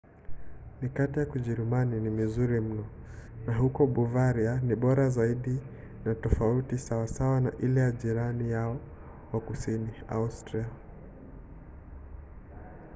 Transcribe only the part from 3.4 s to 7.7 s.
na huko bavaria ni bora zaidi na tofauti sawasawa na